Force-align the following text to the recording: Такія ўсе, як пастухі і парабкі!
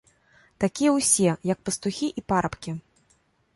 Такія 0.63 0.93
ўсе, 0.95 1.29
як 1.53 1.59
пастухі 1.69 2.07
і 2.21 2.25
парабкі! 2.35 2.77